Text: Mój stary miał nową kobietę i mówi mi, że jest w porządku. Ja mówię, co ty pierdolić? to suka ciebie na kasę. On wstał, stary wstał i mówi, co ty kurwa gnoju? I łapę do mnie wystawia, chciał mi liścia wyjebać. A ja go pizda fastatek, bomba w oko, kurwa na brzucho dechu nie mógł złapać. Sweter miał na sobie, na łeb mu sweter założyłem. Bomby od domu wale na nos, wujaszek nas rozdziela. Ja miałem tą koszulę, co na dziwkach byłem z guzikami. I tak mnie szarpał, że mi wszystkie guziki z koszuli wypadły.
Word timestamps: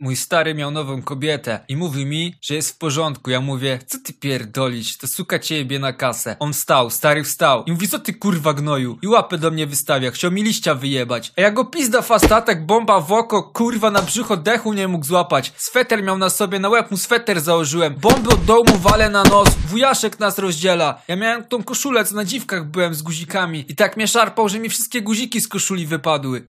Mój 0.00 0.16
stary 0.16 0.54
miał 0.54 0.70
nową 0.70 1.02
kobietę 1.02 1.60
i 1.68 1.76
mówi 1.76 2.06
mi, 2.06 2.34
że 2.42 2.54
jest 2.54 2.70
w 2.70 2.78
porządku. 2.78 3.30
Ja 3.30 3.40
mówię, 3.40 3.78
co 3.86 3.98
ty 3.98 4.12
pierdolić? 4.12 4.96
to 4.96 5.08
suka 5.08 5.38
ciebie 5.38 5.78
na 5.78 5.92
kasę. 5.92 6.36
On 6.38 6.52
wstał, 6.52 6.90
stary 6.90 7.24
wstał 7.24 7.64
i 7.64 7.72
mówi, 7.72 7.88
co 7.88 7.98
ty 7.98 8.14
kurwa 8.14 8.54
gnoju? 8.54 8.98
I 9.02 9.08
łapę 9.08 9.38
do 9.38 9.50
mnie 9.50 9.66
wystawia, 9.66 10.10
chciał 10.10 10.30
mi 10.30 10.42
liścia 10.42 10.74
wyjebać. 10.74 11.32
A 11.36 11.40
ja 11.40 11.50
go 11.50 11.64
pizda 11.64 12.02
fastatek, 12.02 12.66
bomba 12.66 13.00
w 13.00 13.12
oko, 13.12 13.42
kurwa 13.42 13.90
na 13.90 14.02
brzucho 14.02 14.36
dechu 14.36 14.72
nie 14.72 14.88
mógł 14.88 15.04
złapać. 15.04 15.52
Sweter 15.56 16.02
miał 16.02 16.18
na 16.18 16.30
sobie, 16.30 16.58
na 16.58 16.68
łeb 16.68 16.90
mu 16.90 16.96
sweter 16.96 17.40
założyłem. 17.40 17.94
Bomby 17.94 18.28
od 18.28 18.44
domu 18.44 18.78
wale 18.78 19.10
na 19.10 19.22
nos, 19.22 19.48
wujaszek 19.68 20.20
nas 20.20 20.38
rozdziela. 20.38 21.02
Ja 21.08 21.16
miałem 21.16 21.44
tą 21.44 21.62
koszulę, 21.62 22.04
co 22.04 22.14
na 22.14 22.24
dziwkach 22.24 22.64
byłem 22.64 22.94
z 22.94 23.02
guzikami. 23.02 23.64
I 23.68 23.76
tak 23.76 23.96
mnie 23.96 24.08
szarpał, 24.08 24.48
że 24.48 24.58
mi 24.58 24.68
wszystkie 24.68 25.02
guziki 25.02 25.40
z 25.40 25.48
koszuli 25.48 25.86
wypadły. 25.86 26.42